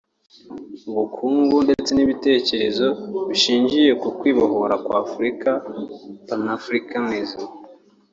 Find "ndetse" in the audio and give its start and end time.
1.65-1.91